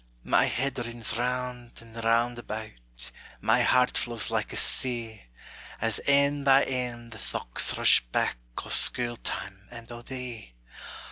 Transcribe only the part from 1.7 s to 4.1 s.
and round about, My heart